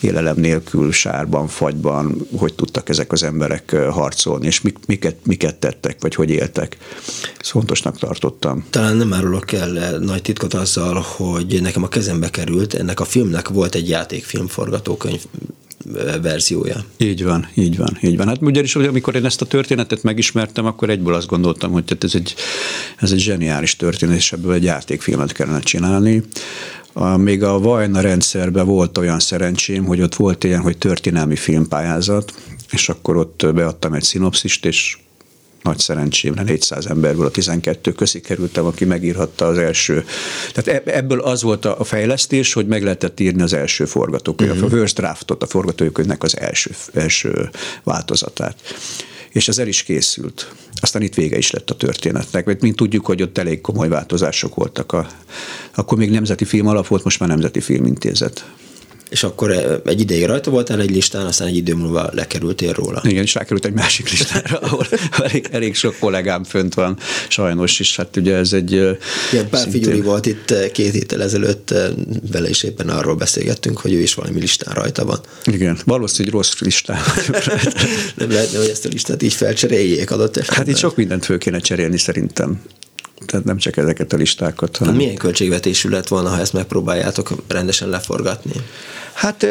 [0.00, 5.96] élelem nélkül, sárban, fagyban, hogy tudtak ezek az emberek harcolni, és mik, miket, miket tettek,
[6.00, 6.65] vagy hogy éltek.
[7.40, 8.64] Ezt fontosnak tartottam.
[8.70, 13.48] Talán nem árulok el nagy titkot azzal, hogy nekem a kezembe került, ennek a filmnek
[13.48, 15.22] volt egy játékfilm forgatókönyv
[16.22, 16.84] verziója.
[16.96, 18.26] Így van, így van, így van.
[18.26, 22.34] Hát ugyanis, amikor én ezt a történetet megismertem, akkor egyből azt gondoltam, hogy ez egy,
[22.96, 26.22] ez egy zseniális történet, és ebből egy játékfilmet kellene csinálni.
[26.92, 32.34] A, még a Vajna rendszerben volt olyan szerencsém, hogy ott volt ilyen, hogy történelmi filmpályázat,
[32.70, 34.98] és akkor ott beadtam egy szinopszist, és
[35.66, 40.04] nagy szerencsémre 400 emberből a 12 közé kerültem, aki megírhatta az első.
[40.52, 44.72] Tehát ebből az volt a fejlesztés, hogy meg lehetett írni az első forgatókönyv, uh-huh.
[44.72, 47.50] a first draftot, a forgatókönyvnek az első, első
[47.82, 48.56] változatát
[49.36, 50.52] és ez el is készült.
[50.80, 54.54] Aztán itt vége is lett a történetnek, mert mint tudjuk, hogy ott elég komoly változások
[54.54, 54.92] voltak.
[54.92, 55.08] A,
[55.74, 58.44] akkor még Nemzeti Film Alap volt, most már Nemzeti Filmintézet
[59.10, 63.02] és akkor eh, egy ideig rajta voltál egy listán, aztán egy idő múlva lekerültél róla.
[63.04, 64.86] Igen, és rákerült egy másik listára, ahol
[65.24, 67.96] elég, elég sok kollégám fönt van, sajnos is.
[67.96, 68.74] Hát ugye ez egy...
[68.74, 68.96] Eh,
[69.32, 69.80] Igen, Pál szintén...
[69.82, 71.74] Figyuri volt itt eh, két héttel ezelőtt,
[72.32, 75.20] vele is éppen arról beszélgettünk, hogy ő is valami listán rajta van.
[75.44, 76.98] Igen, valószínűleg rossz listán.
[78.16, 80.56] Nem lehetne, hogy ezt a listát így felcseréljék adott esetben.
[80.56, 82.60] Hát itt sok mindent föl kéne cserélni szerintem
[83.26, 84.76] tehát nem csak ezeket a listákat.
[84.76, 84.94] Hanem...
[84.94, 88.52] Milyen költségvetésű lett volna, ha ezt megpróbáljátok rendesen leforgatni?
[89.12, 89.46] Hát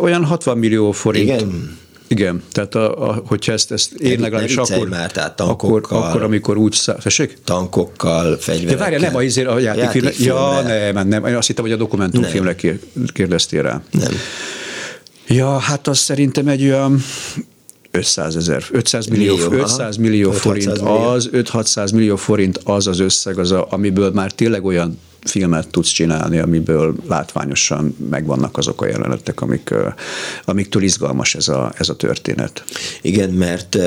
[0.00, 1.24] olyan 60 millió forint.
[1.24, 1.76] Igen?
[2.08, 6.22] Igen, tehát a, a, hogyha ezt, ezt én legalábbis akkor, már, tehát tankokkal, akkor, akkor,
[6.22, 6.80] amikor úgy.
[7.02, 7.38] Tessék?
[7.44, 8.72] Tankokkal, fegyverekkel.
[8.72, 10.12] Ja, várja, nem, a, izé- a játékfilm.
[10.18, 12.54] Ja, nem, nem, én azt hittem, hogy a dokumentumfilmre
[13.12, 13.82] kérdeztél rá.
[13.90, 14.12] Nem.
[15.26, 17.02] Ja, hát az szerintem egy olyan
[17.90, 23.38] 500 ezer, 500 millió, millió 500 millió forint az, 5-600 millió forint az az összeg,
[23.38, 29.40] az a, amiből már tényleg olyan filmet tudsz csinálni, amiből látványosan megvannak azok a jelenetek,
[29.40, 29.74] amik,
[30.44, 32.64] amiktől izgalmas ez a, ez a történet.
[33.02, 33.78] Igen, mert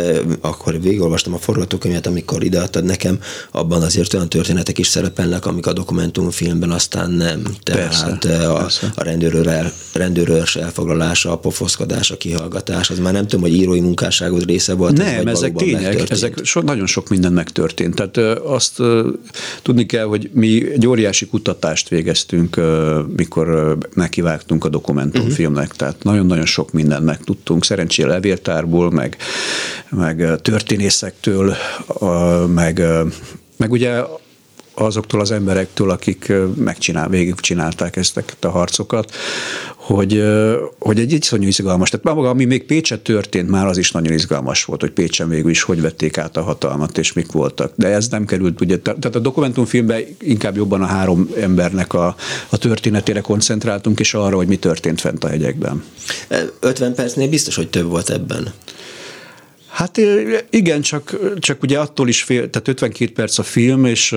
[0.41, 3.19] akkor végigolvastam a forgatókönyvet, amikor ideadtad nekem,
[3.51, 7.43] abban azért olyan történetek is szerepelnek, amik a dokumentumfilmben aztán nem.
[7.63, 8.05] Tehát persze,
[8.47, 8.91] a, persze.
[8.95, 14.45] a rendőrőr, rendőrőrs elfoglalása, a pofoszkodás, a kihallgatás, az már nem tudom, hogy írói munkásságod
[14.45, 14.97] része volt.
[14.97, 17.95] Nem, ezek tények, ezek so, nagyon sok minden megtörtént.
[17.95, 18.81] Tehát azt
[19.61, 22.61] tudni kell, hogy mi egy óriási kutatást végeztünk,
[23.15, 25.77] mikor nekivágtunk a dokumentumfilmnek, uh-huh.
[25.77, 29.17] tehát nagyon-nagyon sok mindent megtudtunk, szerencsére levéltárból, meg,
[29.89, 31.55] meg történészektől,
[32.47, 32.83] meg,
[33.57, 34.01] meg ugye
[34.73, 39.15] azoktól az emberektől, akik megcsinál, végigcsinálták ezt a harcokat,
[39.91, 40.23] hogy,
[40.79, 41.89] hogy egy iszonyú izgalmas.
[41.89, 45.49] Tehát maga, ami még Pécset történt, már az is nagyon izgalmas volt, hogy Pécsen végül
[45.49, 47.73] is hogy vették át a hatalmat, és mik voltak.
[47.75, 52.15] De ez nem került, ugye, tehát a dokumentumfilmben inkább jobban a három embernek a,
[52.49, 55.83] a történetére koncentráltunk, és arra, hogy mi történt fent a hegyekben.
[56.59, 58.53] 50 percnél biztos, hogy több volt ebben.
[59.67, 60.01] Hát
[60.49, 64.15] igen, csak, csak ugye attól is fél, tehát 52 perc a film, és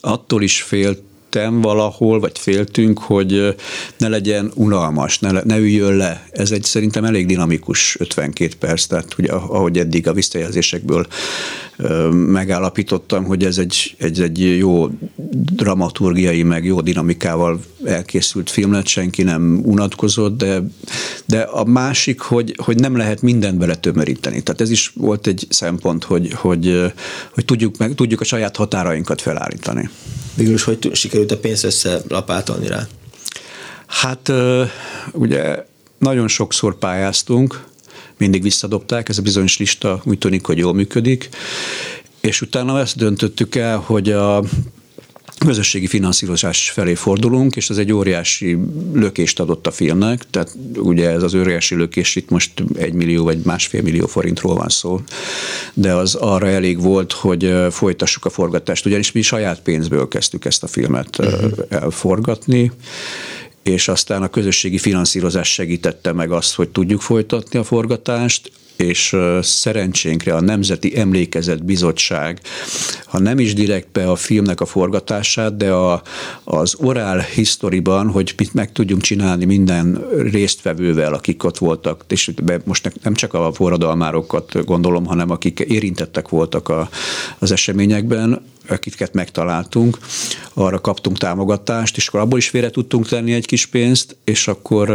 [0.00, 3.54] attól is félt féltem valahol, vagy féltünk, hogy
[3.98, 6.28] ne legyen unalmas, ne, ne üljön le.
[6.30, 11.06] Ez egy szerintem elég dinamikus 52 perc, tehát ugye, ahogy eddig a visszajelzésekből
[12.12, 14.88] megállapítottam, hogy ez egy, egy, egy jó
[15.52, 20.62] dramaturgiai, meg jó dinamikával elkészült film lett, senki nem unatkozott, de,
[21.24, 24.42] de a másik, hogy, hogy nem lehet mindent beletömöríteni.
[24.42, 26.92] Tehát ez is volt egy szempont, hogy, hogy,
[27.34, 29.90] hogy tudjuk, meg, tudjuk a saját határainkat felállítani.
[30.34, 32.86] Végül hogy sikerült a pénzt összelapátolni rá?
[33.86, 34.32] Hát
[35.12, 35.64] ugye
[35.98, 37.64] nagyon sokszor pályáztunk,
[38.18, 41.28] mindig visszadobták, ez a bizonyos lista úgy tűnik, hogy jól működik,
[42.20, 44.44] és utána ezt döntöttük el, hogy a
[45.38, 48.58] közösségi finanszírozás felé fordulunk, és ez egy óriási
[48.92, 53.38] lökést adott a filmnek, tehát ugye ez az óriási lökés itt most egy millió vagy
[53.44, 55.00] másfél millió forintról van szó,
[55.74, 60.62] de az arra elég volt, hogy folytassuk a forgatást, ugyanis mi saját pénzből kezdtük ezt
[60.62, 61.50] a filmet uh-huh.
[61.68, 62.72] elforgatni,
[63.68, 70.34] és aztán a közösségi finanszírozás segítette meg azt, hogy tudjuk folytatni a forgatást, és szerencsénkre
[70.34, 72.40] a Nemzeti Emlékezet Bizottság,
[73.04, 76.02] ha nem is direkt be a filmnek a forgatását, de a,
[76.44, 82.30] az orál historiban, hogy mit meg tudjunk csinálni minden résztvevővel, akik ott voltak, és
[82.64, 86.88] most nem csak a forradalmárokat gondolom, hanem akik érintettek voltak a,
[87.38, 89.98] az eseményekben, akiket megtaláltunk,
[90.54, 94.88] arra kaptunk támogatást, és akkor abból is félre tudtunk tenni egy kis pénzt, és akkor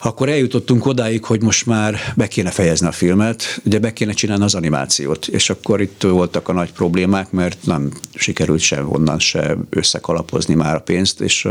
[0.00, 4.44] akkor eljutottunk odáig, hogy most már be kéne fejezni a filmet, ugye be kéne csinálni
[4.44, 9.56] az animációt, és akkor itt voltak a nagy problémák, mert nem sikerült sem honnan se
[9.70, 11.48] összekalapozni már a pénzt, és,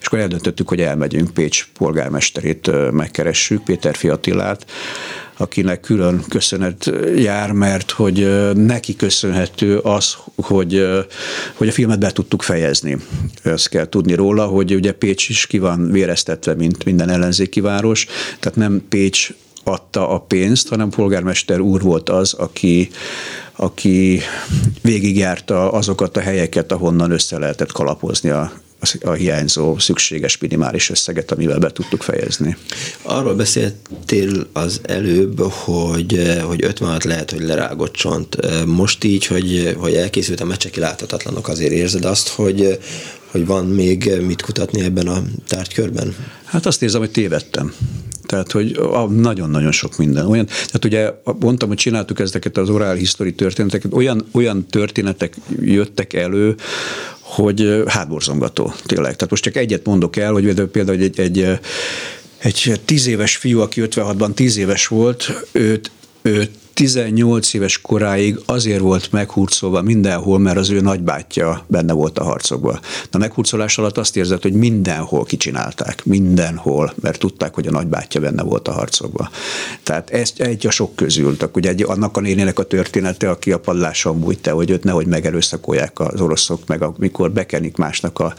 [0.00, 4.66] és akkor eldöntöttük, hogy elmegyünk Pécs polgármesterét megkeressük, Péter Fiatilát,
[5.42, 10.86] akinek külön köszönet jár, mert hogy neki köszönhető az, hogy,
[11.54, 12.96] hogy a filmet be tudtuk fejezni.
[13.42, 18.06] Ezt kell tudni róla, hogy ugye Pécs is ki van véreztetve, mint minden ellenzéki város,
[18.40, 19.30] tehát nem Pécs
[19.64, 22.90] adta a pénzt, hanem polgármester úr volt az, aki,
[23.52, 24.20] aki
[24.80, 28.52] végigjárta azokat a helyeket, ahonnan össze lehetett kalapozni a
[29.00, 32.56] a hiányzó szükséges minimális összeget, amivel be tudtuk fejezni.
[33.02, 38.36] Arról beszéltél az előbb, hogy, hogy 56 lehet, hogy lerágott csont.
[38.66, 42.78] Most így, hogy, hogy elkészült a mecseki láthatatlanok, azért érzed azt, hogy,
[43.30, 46.16] hogy van még mit kutatni ebben a tárgykörben?
[46.44, 47.74] Hát azt érzem, hogy tévedtem.
[48.26, 50.26] Tehát, hogy nagyon-nagyon sok minden.
[50.26, 56.12] Olyan, tehát ugye mondtam, hogy csináltuk ezeket az oral history történeteket, olyan, olyan történetek jöttek
[56.12, 56.54] elő,
[57.20, 59.16] hogy hátborzongató tényleg.
[59.16, 61.58] Tehát most csak egyet mondok el, hogy például egy, egy,
[62.38, 65.90] egy tíz éves fiú, aki 56-ban tíz éves volt, őt,
[66.22, 72.24] őt 18 éves koráig azért volt meghurcolva mindenhol, mert az ő nagybátyja benne volt a
[72.24, 72.80] harcokban.
[73.10, 78.42] A meghurcolás alatt azt érzett, hogy mindenhol kicsinálták, mindenhol, mert tudták, hogy a nagybátyja benne
[78.42, 79.28] volt a harcokban.
[79.82, 81.36] Tehát ez egy a sok közül.
[81.36, 85.06] Tehát ugye egy, annak a nénének a története, aki a padláson bújta, hogy őt nehogy
[85.06, 88.34] megerőszakolják az oroszok, meg amikor bekenik másnak a,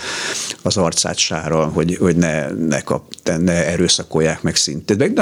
[0.61, 5.13] az arcát sárral, hogy, hogy ne, ne, kap, ne erőszakolják meg szintén.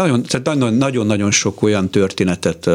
[0.77, 2.69] Nagyon-nagyon sok olyan történetet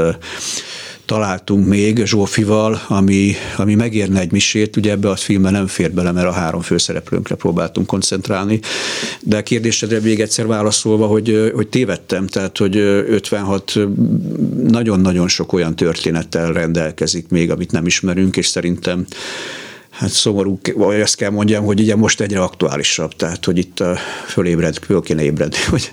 [1.06, 6.12] találtunk még Zsófival, ami, ami megérne egy misét, ugye ebbe a filmben nem fér bele,
[6.12, 8.60] mert a három főszereplőnkre próbáltunk koncentrálni,
[9.20, 13.78] de a kérdésedre még egyszer válaszolva, hogy, hogy tévedtem, tehát hogy 56
[14.68, 19.06] nagyon-nagyon sok olyan történettel rendelkezik még, amit nem ismerünk, és szerintem
[19.90, 23.82] hát szomorú, vagy azt kell mondjam, hogy ugye most egyre aktuálisabb, tehát hogy itt
[24.26, 25.92] fölébred, föl kéne ébredni, hogy,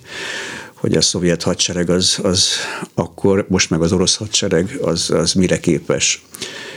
[0.84, 2.48] hogy a szovjet hadsereg az, az
[2.94, 6.24] akkor, most meg az orosz hadsereg az, az mire képes,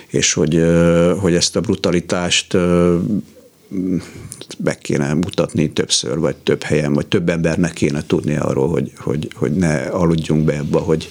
[0.07, 0.65] és hogy,
[1.21, 2.57] hogy ezt a brutalitást
[4.59, 9.29] meg kéne mutatni többször, vagy több helyen, vagy több embernek kéne tudni arról, hogy, hogy,
[9.35, 11.09] hogy ne aludjunk be ebbe, hogy,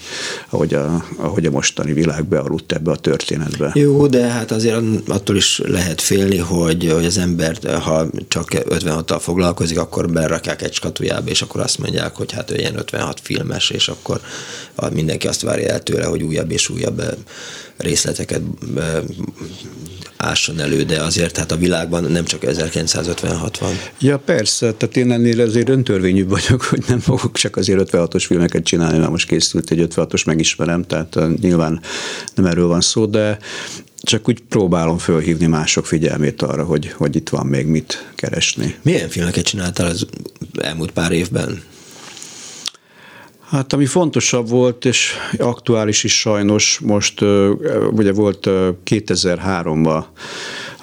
[0.50, 3.72] ahogy, a, ahogy a mostani világ bealudt ebbe a történetbe.
[3.74, 9.18] Jó, de hát azért attól is lehet félni, hogy, hogy az ember, ha csak 56-tal
[9.20, 13.70] foglalkozik, akkor berakják egy skatujába, és akkor azt mondják, hogy hát ő ilyen 56 filmes,
[13.70, 14.22] és akkor
[14.94, 17.02] mindenki azt várja el tőle, hogy újabb és újabb
[17.78, 18.42] részleteket
[20.18, 23.72] ásson elő, de azért hát a világban nem csak 1956 van.
[24.00, 28.64] Ja persze, tehát én ennél azért öntörvényű vagyok, hogy nem fogok csak azért 56-os filmeket
[28.64, 31.82] csinálni, mert most készült egy 56-os megismerem, tehát nyilván
[32.36, 33.38] nem erről van szó, de
[34.02, 38.76] csak úgy próbálom fölhívni mások figyelmét arra, hogy, hogy itt van még mit keresni.
[38.82, 40.08] Milyen filmeket csináltál az
[40.62, 41.62] elmúlt pár évben?
[43.50, 47.22] Hát ami fontosabb volt, és aktuális is sajnos, most
[47.92, 48.50] ugye volt
[48.86, 50.04] 2003-ban,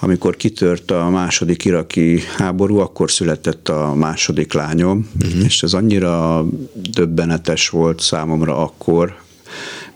[0.00, 5.44] amikor kitört a második iraki háború, akkor született a második lányom, uh-huh.
[5.44, 6.44] és ez annyira
[6.90, 9.14] döbbenetes volt számomra akkor,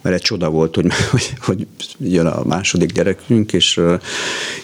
[0.07, 1.67] mert egy csoda volt, hogy, hogy, hogy
[1.99, 3.81] jön a második gyerekünk, és,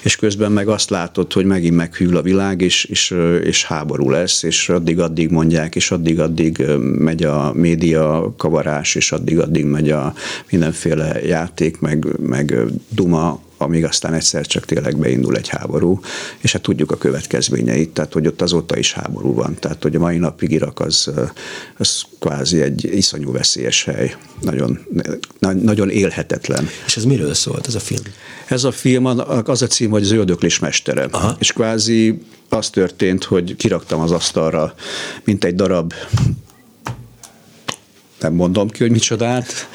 [0.03, 4.43] és közben meg azt látod, hogy megint meghűl a világ, és, és, és háború lesz,
[4.43, 10.13] és addig-addig mondják, és addig-addig megy a média kavarás, és addig-addig megy a
[10.51, 12.57] mindenféle játék, meg, meg
[12.89, 15.99] duma amíg aztán egyszer csak tényleg beindul egy háború,
[16.39, 19.99] és hát tudjuk a következményeit, tehát hogy ott azóta is háború van, tehát hogy a
[19.99, 21.11] mai napig Irak az,
[21.77, 24.79] az kvázi egy iszonyú veszélyes hely, nagyon,
[25.39, 26.69] nagyon élhetetlen.
[26.85, 28.03] És ez miről szólt ez a film?
[28.47, 29.05] Ez a film
[29.45, 31.35] az a cím, hogy Zöldöklés mestere, Aha.
[31.39, 34.73] és kvázi az történt, hogy kiraktam az asztalra,
[35.23, 35.93] mint egy darab
[38.23, 39.67] nem mondom ki, hogy micsodát,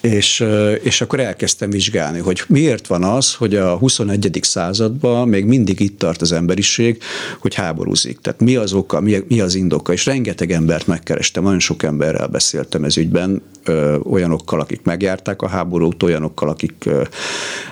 [0.00, 0.44] és,
[0.82, 4.38] és akkor elkezdtem vizsgálni, hogy miért van az, hogy a 21.
[4.42, 7.02] században még mindig itt tart az emberiség,
[7.38, 8.20] hogy háborúzik.
[8.20, 12.26] Tehát mi az oka, mi, mi az indoka, és rengeteg embert megkerestem, nagyon sok emberrel
[12.26, 17.02] beszéltem ez ügyben, ö, olyanokkal, akik megjárták a háborút, olyanokkal, akik ö,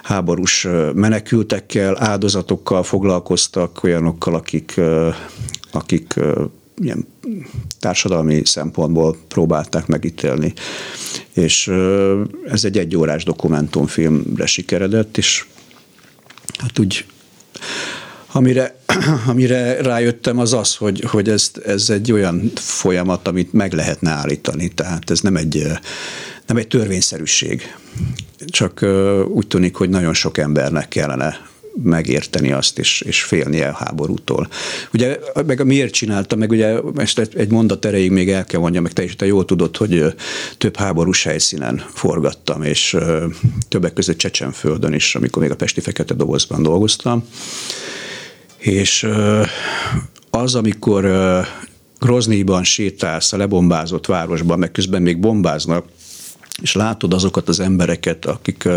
[0.03, 5.09] háborús menekültekkel, áldozatokkal foglalkoztak, olyanokkal, akik, ö,
[5.73, 6.15] akik
[6.83, 7.07] ilyen
[7.81, 10.53] társadalmi szempontból próbálták megítélni.
[11.37, 11.71] És
[12.49, 15.45] ez egy egyórás dokumentumfilmre sikeredett, és
[16.59, 17.05] hát úgy
[18.37, 18.77] Amire,
[19.33, 24.69] amire rájöttem az az, hogy, hogy ez, ez egy olyan folyamat, amit meg lehetne állítani.
[24.69, 25.67] Tehát ez nem egy,
[26.47, 27.75] nem egy törvényszerűség.
[28.47, 28.87] Csak
[29.29, 31.47] úgy tűnik, hogy nagyon sok embernek kellene
[31.83, 34.49] megérteni azt, és, és félnie a háborútól.
[34.93, 38.93] Ugye, meg miért csináltam, meg ugye ezt egy mondat erejéig még el kell mondjam, meg
[38.93, 40.05] te is te jól tudod, hogy
[40.59, 42.97] több háborús helyszínen forgattam, és
[43.69, 47.29] többek között Csecsenföldön is, amikor még a Pesti Fekete Dobozban dolgoztam.
[48.59, 49.09] És
[50.31, 51.11] az, amikor
[51.99, 55.87] Groznyban sétálsz a lebombázott városban, meg közben még bombáznak,
[56.63, 58.69] és látod azokat az embereket, akik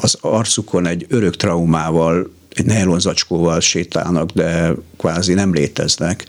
[0.00, 6.24] az arcukon egy örök traumával, egy nejlonzacskóval sétálnak, de kvázi nem léteznek,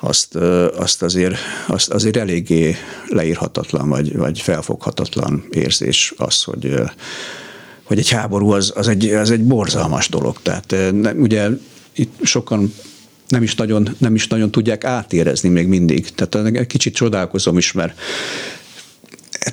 [0.00, 0.34] azt,
[0.76, 1.36] azt, azért,
[1.66, 2.76] azt azért eléggé
[3.08, 6.74] leírhatatlan, vagy, vagy felfoghatatlan érzés az, hogy,
[7.82, 10.38] hogy egy háború az, az, egy, az egy borzalmas dolog.
[10.42, 10.74] Tehát
[11.16, 11.48] ugye
[11.92, 12.74] itt sokan
[13.28, 16.10] nem is, nagyon, nem is nagyon tudják átérezni még mindig.
[16.10, 18.00] Tehát kicsit csodálkozom is, mert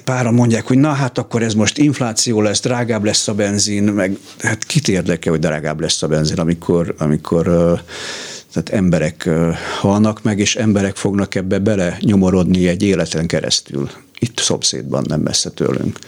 [0.01, 4.17] páran mondják, hogy na hát akkor ez most infláció lesz, drágább lesz a benzin, meg
[4.39, 7.43] hát kit érdekel, hogy drágább lesz a benzin, amikor, amikor
[8.53, 9.29] tehát emberek
[9.79, 13.89] halnak meg, és emberek fognak ebbe bele nyomorodni egy életen keresztül.
[14.19, 15.99] Itt szomszédban, nem messze tőlünk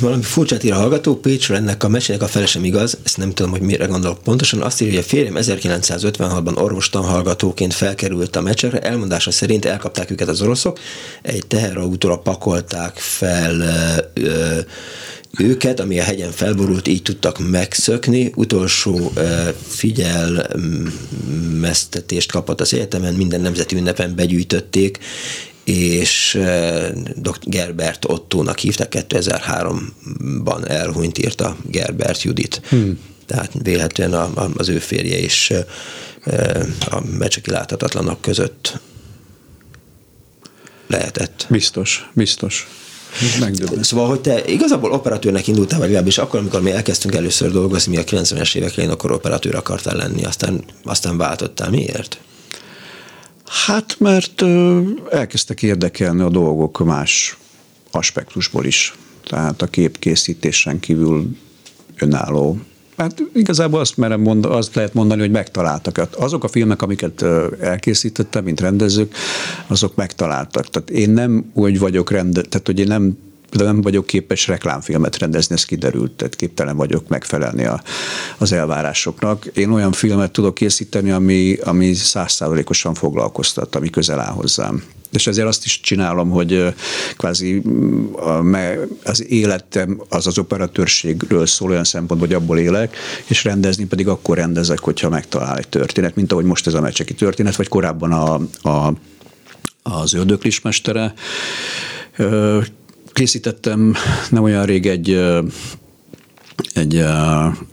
[0.00, 3.32] valami furcsát ír a hallgató, Pécsről ennek a mesének a fele sem igaz, ezt nem
[3.32, 4.62] tudom, hogy mire gondolok pontosan.
[4.62, 10.28] Azt írja, hogy a férjem 1956-ban orvostan hallgatóként felkerült a meccsekre, elmondása szerint elkapták őket
[10.28, 10.78] az oroszok,
[11.22, 13.60] egy teherautóra pakolták fel
[14.14, 14.58] ö,
[15.38, 18.32] őket, ami a hegyen felborult, így tudtak megszökni.
[18.34, 19.12] Utolsó
[19.66, 24.98] figyelmeztetést kapott az egyetemen, minden nemzeti ünnepen begyűjtötték,
[25.64, 26.38] és
[27.16, 27.38] dr.
[27.40, 32.60] Gerbert Ottónak hívták, 2003-ban elhunyt, írta Gerbert Judit.
[32.68, 32.98] Hmm.
[33.26, 35.52] Tehát véletlenül az ő férje is
[36.90, 38.80] a mecseki láthatatlanok között
[40.86, 41.46] lehetett.
[41.50, 42.68] Biztos, biztos.
[43.40, 43.84] Megdöbbent.
[43.84, 47.98] Szóval, hogy te igazából operatőrnek indultál, vagy legalábbis akkor, amikor mi elkezdtünk először dolgozni, mi
[47.98, 51.70] a 90-es évek elején, akkor operatőr akartál lenni, aztán, aztán váltottál.
[51.70, 52.18] Miért?
[53.66, 54.42] Hát, mert
[55.10, 57.36] elkezdtek érdekelni a dolgok más
[57.90, 58.94] aspektusból is.
[59.24, 61.36] Tehát a képkészítésen kívül
[61.98, 62.58] önálló
[62.96, 65.96] Hát igazából azt merem mondani, azt lehet mondani, hogy megtaláltak.
[65.96, 67.24] Hát azok a filmek, amiket
[67.60, 69.14] elkészítettem, mint rendezők,
[69.66, 70.68] azok megtaláltak.
[70.68, 73.18] Tehát én nem úgy vagyok rende, tehát hogy én nem
[73.52, 77.82] de nem vagyok képes reklámfilmet rendezni, ez kiderült, tehát képtelen vagyok megfelelni a,
[78.38, 79.46] az elvárásoknak.
[79.54, 84.82] Én olyan filmet tudok készíteni, ami, ami százszázalékosan foglalkoztat, ami közel áll hozzám.
[85.12, 86.74] És ezért azt is csinálom, hogy
[87.16, 87.62] kvázi
[89.04, 94.36] az életem az az operatőrségről szól olyan szempontból, hogy abból élek, és rendezni pedig akkor
[94.36, 98.34] rendezek, hogyha megtalál egy történet, mint ahogy most ez a mecseki történet, vagy korábban a,
[98.68, 98.92] a
[99.82, 101.14] az ördöklis mestere
[103.22, 103.94] készítettem
[104.30, 105.10] nem olyan rég egy
[106.72, 107.04] egy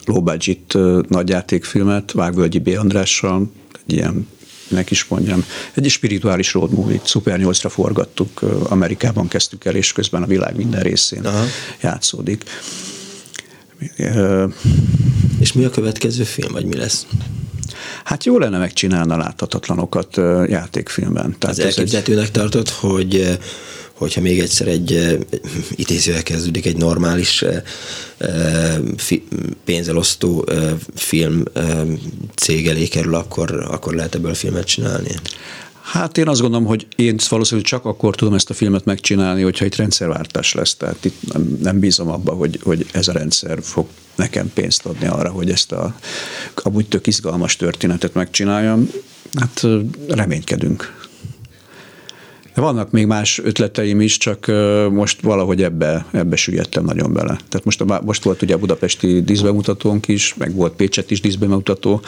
[0.05, 2.67] low budget nagyjátékfilmet Vágvölgyi B.
[2.77, 3.51] Andrással,
[3.87, 4.27] egy ilyen
[4.67, 10.23] nek is mondjam, egy spirituális road movie Super 8-ra forgattuk, Amerikában kezdtük el, és közben
[10.23, 11.43] a világ minden részén Aha.
[11.81, 12.43] játszódik.
[15.39, 17.05] És mi a következő film, vagy mi lesz?
[18.03, 21.35] Hát jó lenne megcsinálni a láthatatlanokat játékfilmben.
[21.39, 22.31] Tehát az elképzelhetőnek egy...
[22.31, 23.37] tartott, hogy
[23.99, 25.19] hogyha még egyszer egy
[25.75, 27.45] idézővel kezdődik egy normális
[29.65, 30.45] pénzelosztó
[30.95, 31.43] film
[32.35, 35.11] cég elé kerül, akkor, akkor lehet ebből filmet csinálni?
[35.81, 39.65] Hát én azt gondolom, hogy én valószínűleg csak akkor tudom ezt a filmet megcsinálni, hogyha
[39.65, 40.75] itt rendszerváltás lesz.
[40.75, 45.07] Tehát itt nem, nem bízom abba, hogy, hogy ez a rendszer fog nekem pénzt adni
[45.07, 45.95] arra, hogy ezt a
[46.55, 48.89] amúgy tök izgalmas történetet megcsináljam.
[49.33, 49.67] Hát
[50.07, 50.98] reménykedünk.
[52.55, 54.47] Vannak még más ötleteim is, csak
[54.91, 57.37] most valahogy ebbe, ebbe süllyedtem nagyon bele.
[57.49, 62.01] Tehát most, most volt ugye a budapesti díszbemutatónk is, meg volt Pécset is díszbemutató,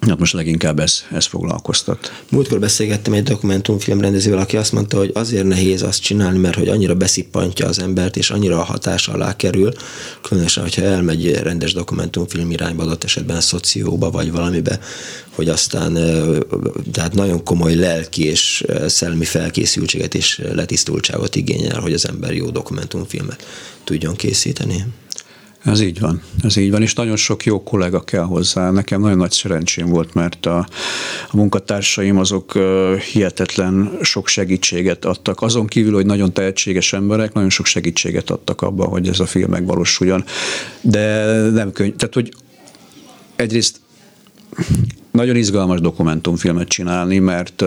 [0.00, 2.22] Hát most leginkább ez, ez foglalkoztat.
[2.30, 6.68] Múltkor beszélgettem egy dokumentumfilm rendezővel, aki azt mondta, hogy azért nehéz azt csinálni, mert hogy
[6.68, 9.72] annyira beszippantja az embert, és annyira a hatás alá kerül,
[10.22, 14.80] különösen, hogyha elmegy rendes dokumentumfilm irányba, adott esetben szocióba, vagy valamibe,
[15.34, 15.92] hogy aztán
[16.92, 23.46] tehát nagyon komoly lelki és szellemi felkészültséget és letisztultságot igényel, hogy az ember jó dokumentumfilmet
[23.84, 24.84] tudjon készíteni.
[25.68, 28.70] Ez így van, ez így van, és nagyon sok jó kollega kell hozzá.
[28.70, 30.58] Nekem nagyon nagy szerencsém volt, mert a,
[31.30, 32.58] a munkatársaim azok
[33.12, 35.42] hihetetlen sok segítséget adtak.
[35.42, 39.50] Azon kívül, hogy nagyon tehetséges emberek, nagyon sok segítséget adtak abban, hogy ez a film
[39.50, 40.24] megvalósuljon.
[40.80, 41.92] De nem könnyű.
[41.92, 42.32] Tehát, hogy
[43.36, 43.80] egyrészt
[45.10, 47.64] nagyon izgalmas dokumentumfilmet csinálni, mert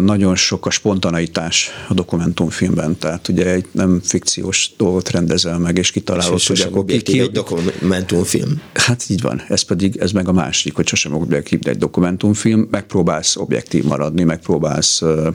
[0.00, 5.90] nagyon sok a spontaneitás a dokumentumfilmben, tehát ugye egy nem fikciós dolgot rendezel meg, és
[5.90, 8.60] kitalálod, hogy akkor ki, ki, egy dokumentumfilm.
[8.74, 13.36] Hát így van, ez pedig, ez meg a másik, hogy sosem objektív, egy dokumentumfilm, megpróbálsz
[13.36, 15.26] objektív maradni, megpróbálsz uh,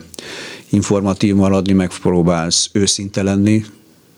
[0.69, 3.65] informatív maradni, megpróbálsz őszinte lenni,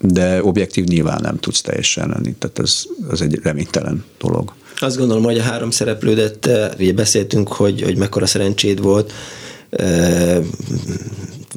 [0.02, 4.54] de objektív nyilván nem tudsz teljesen lenni, tehát ez, ez egy reménytelen dolog.
[4.80, 6.50] Azt gondolom, hogy a három szereplődet,
[6.80, 9.14] ugye beszéltünk, hogy, hogy mekkora szerencséd volt,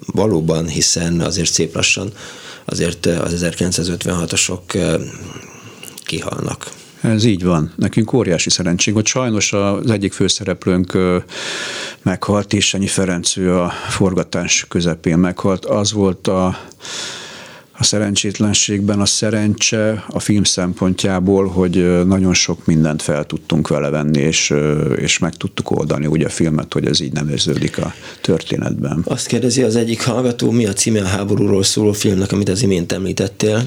[0.07, 2.13] valóban, hiszen azért szép lassan
[2.65, 4.61] azért az 1956-osok
[6.05, 6.71] kihalnak.
[7.01, 7.73] Ez így van.
[7.77, 10.99] Nekünk óriási szerencsénk, hogy sajnos az egyik főszereplőnk
[12.03, 15.65] meghalt, és Ennyi Ferenc, ő a forgatás közepén meghalt.
[15.65, 16.59] Az volt a
[17.83, 24.21] a szerencsétlenségben a szerencse a film szempontjából, hogy nagyon sok mindent fel tudtunk vele venni,
[24.21, 24.55] és,
[24.97, 29.03] és meg tudtuk oldani úgy a filmet, hogy ez így nem érződik a történetben.
[29.05, 32.93] Azt kérdezi az egyik hallgató, mi a címe a háborúról szóló filmnek, amit az imént
[32.93, 33.63] említettél?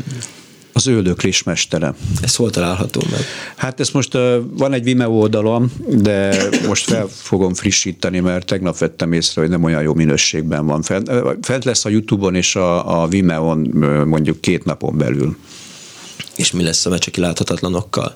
[0.78, 1.94] Az Öldöklés mestere.
[2.22, 3.20] Ez hol található meg?
[3.56, 4.14] Hát ez most
[4.50, 9.64] van egy Vimeo oldalon, de most fel fogom frissíteni, mert tegnap vettem észre, hogy nem
[9.64, 10.82] olyan jó minőségben van.
[10.82, 11.12] Fent,
[11.42, 13.60] fent lesz a Youtube-on és a, a Vimeo-on
[14.08, 15.38] mondjuk két napon belül.
[16.36, 18.14] És mi lesz a mecseki láthatatlanokkal?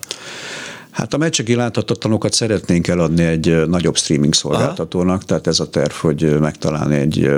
[0.90, 5.24] Hát a meccseki láthatatlanókat szeretnénk eladni egy nagyobb streaming szolgáltatónak, Aha.
[5.24, 7.30] tehát ez a terv, hogy megtalálni egy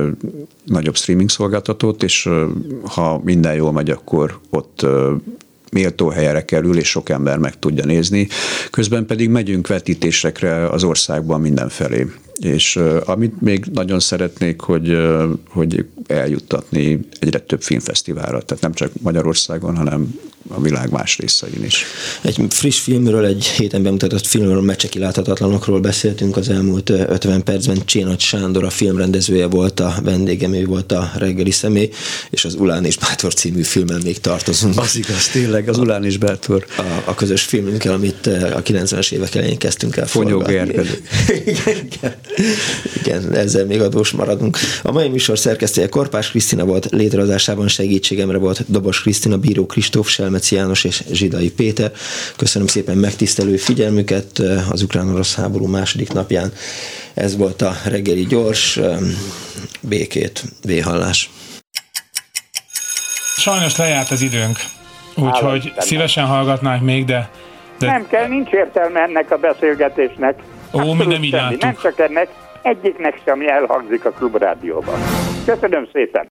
[0.65, 2.29] nagyobb streaming szolgáltatót, és
[2.85, 4.87] ha minden jól megy, akkor ott
[5.73, 8.29] méltó helyre kerül, és sok ember meg tudja nézni.
[8.71, 12.07] Közben pedig megyünk vetítésekre az országban mindenfelé.
[12.41, 14.99] És amit még nagyon szeretnék, hogy,
[15.49, 20.15] hogy eljuttatni egyre több filmfesztiválra, tehát nem csak Magyarországon, hanem
[20.49, 21.85] a világ más részein is.
[22.23, 27.79] Egy friss filmről, egy héten bemutatott filmről, Mecseki láthatatlanokról beszéltünk az elmúlt 50 percben.
[27.85, 31.91] Csénagy Sándor a filmrendezője volt, a vendégem, ő volt a reggeli személy,
[32.31, 34.79] és az Ulán és Bátor című filmmel még tartozunk.
[34.79, 36.67] Az igaz, tényleg, az Ulán és Bátor.
[36.77, 40.69] A, a közös filmünkkel, amit a 90-es évek elején kezdtünk el Fonyó igen,
[41.47, 42.15] igen,
[43.01, 44.59] igen, ezzel még adós maradunk.
[44.83, 50.55] A mai műsor szerkesztője Korpás Krisztina volt, létrehozásában segítségemre volt Dobos Krisztina, Bíró Kristóf, Selmeci
[50.55, 51.93] János és Zsidai Péter.
[52.37, 54.39] Köszönöm szépen megtisztelő figyelmüket
[54.71, 56.53] az ukrán-orosz háború második napján.
[57.15, 58.81] Ez volt a reggeli gyors,
[59.81, 61.31] békét, véhallás.
[63.37, 64.57] Sajnos lejárt az időnk,
[65.17, 67.31] úgyhogy szívesen hallgatnánk még, de,
[67.79, 67.87] de...
[67.87, 70.39] Nem kell, nincs értelme ennek a beszélgetésnek.
[70.73, 72.29] Ó, mi nem így Nem csak ennek,
[72.63, 74.99] egyiknek sem elhangzik a klubrádióban.
[75.45, 76.31] Köszönöm szépen!